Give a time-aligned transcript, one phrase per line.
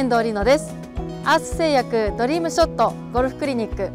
[0.00, 0.74] 遠藤里乃です。
[1.26, 3.90] アース製薬ドリームショットゴルフクリニック。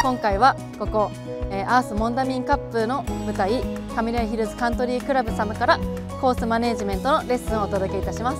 [0.00, 1.10] 今回はここ、
[1.50, 3.60] えー、アースモンダミンカップの舞台
[3.96, 5.80] カミラヒルズカントリークラブ様から
[6.20, 8.38] コースマネジメントのレッスンをお届けいたします。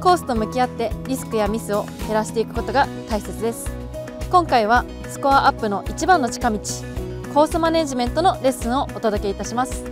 [0.00, 3.70] コースと向き合ってリスクやミスを減らしていくことが大切です。
[4.28, 6.58] 今回はスコアアップの一番の近道
[7.32, 9.84] コースマネジメントのレッスンをお届けいたします。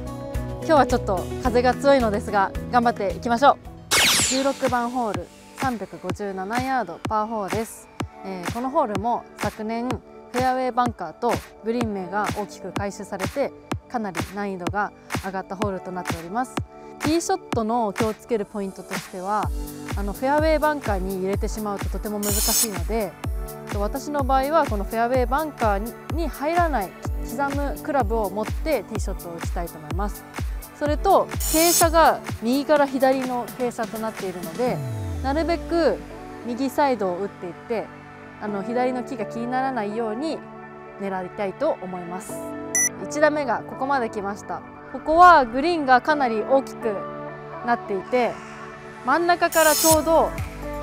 [0.65, 3.57] 今日はちょっと風が強いのですが頑張っていきましょう。
[3.93, 5.46] 16番ホール。
[5.67, 7.89] 357ヤードパー4です、
[8.25, 11.33] えー、このホールも昨年フェアウェイバンカーと
[11.65, 13.51] グリーン面が大きく回収されて
[13.89, 14.93] かなり難易度が
[15.25, 16.55] 上がったホールとなっております。
[17.01, 19.51] ティーショットの気をつけるポイントとしては
[19.97, 23.13] あのフェアウェイバンカーに入れてしまうととても難しいので
[23.75, 26.91] 私の場合はこのフェアウェイバンカーに入らない
[27.29, 30.25] 刻むクラブを持ってティーショットを打ちたいと思います。
[30.79, 34.77] それと傾斜が右から左の傾斜となっているので
[35.27, 35.97] なるべく
[36.47, 37.87] 右サイドを打っていって
[38.41, 40.39] あの左の木が気にならないように
[41.01, 42.33] 狙いたいと思います。
[43.03, 44.63] 1打目がここまで来ました。
[44.93, 46.95] ここはグリーンがかなり大きく
[47.67, 48.35] なっていて
[49.05, 50.31] 真ん中からちょうど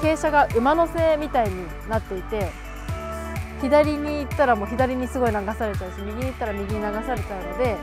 [0.02, 2.50] 傾斜が馬の背みたいになっていて
[3.62, 7.78] 左に行ったらもう左にすごい流されちゃうし右に行ったら右に流されちゃうので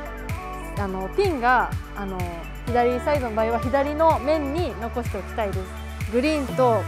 [0.78, 2.18] あのピンがあの
[2.66, 5.79] 左サイドの場合は左の面に残しておきたいです。
[6.12, 6.82] グリーンと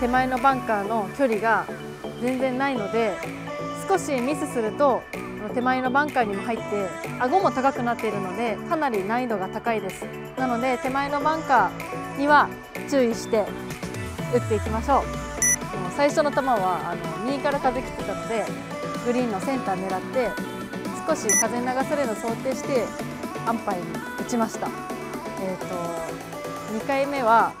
[0.00, 1.66] 手前のバンカーの距離が
[2.22, 3.12] 全然ないので
[3.88, 5.02] 少しミスすると
[5.54, 6.64] 手前のバンカーにも入って
[7.20, 10.04] 顎も高くなっているのでかなり難易度が高いです。
[10.36, 12.48] なので手前のバンカーには
[12.90, 13.46] 注意して
[14.34, 15.26] 打っていきましょう。
[15.96, 18.44] 最初の球はあの右から風来てたので
[19.06, 20.30] グリーンのセンター狙って
[21.06, 22.84] 少し風流されるのを想定して
[23.46, 23.84] アンパイに
[24.20, 24.68] 打ちました、
[25.40, 27.52] えー、と2回目は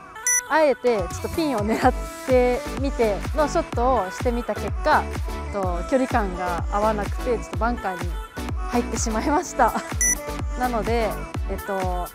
[0.48, 1.92] あえてちょっとピンを狙っ
[2.26, 5.02] てみてのショットをしてみた結果
[5.52, 8.10] と距離感が合わなくてちょっとバンカーに
[8.70, 9.72] 入ってしまいました。
[10.58, 11.10] なので、
[11.50, 12.08] えっと、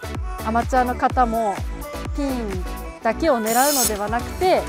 [0.46, 1.56] アマチュアの方も
[2.16, 2.64] ピン
[3.04, 4.62] だけを狙うのではなくて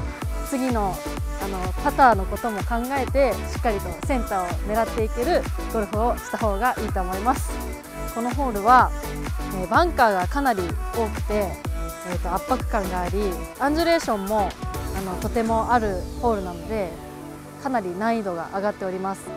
[0.49, 0.97] 次の
[1.43, 5.43] あのパターのことも考えてしっかりとセンターを狙っていける
[5.73, 7.51] ゴルフをした方がいいと思います。
[8.15, 8.91] このホールは、
[9.57, 10.63] えバンカーがかなり
[10.95, 11.72] 多くて
[12.09, 13.19] えーと、圧迫感があり
[13.61, 14.49] アンジュレーションも
[14.97, 16.91] あのとてもあるホールなので
[17.63, 19.29] かなり難易度が上がっております。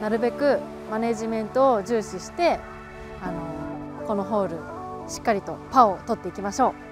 [0.00, 0.58] なるべく
[0.90, 2.58] マネジメントを重視して
[3.22, 4.56] あのこのホール
[5.10, 6.89] しっかりとパーを取っていきましょう。